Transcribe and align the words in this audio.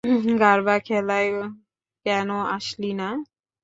গার্বা 0.41 0.75
খেলায় 0.79 1.29
কেনো 2.05 2.39
আসলি 2.55 2.91
না? 2.93 3.09